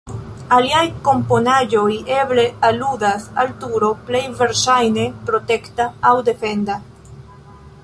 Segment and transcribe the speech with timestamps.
[0.55, 6.83] Aliaj komponaĵoj eble aludas al turo, plej verŝajne protekta aŭ defenda.